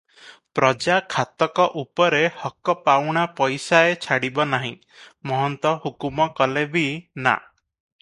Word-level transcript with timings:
ପ୍ରଜା 0.59 0.95
ଖାତକ 1.15 1.65
ଉପରେ 1.81 2.21
ହକ 2.39 2.75
ପାଉଣା 2.89 3.27
ପଇସାଏ 3.43 3.95
ଛାଡିବ 4.07 4.49
ନାହିଁ, 4.57 4.75
ମହନ୍ତ 5.33 5.79
ହୁକୁମ 5.89 6.31
କଲେ 6.43 6.69
ବି, 6.77 6.87
ନା। 7.27 7.41